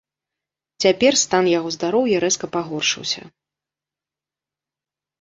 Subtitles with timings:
[0.85, 3.27] Цяпер стан яго здароўя рэзка пагоршыўся.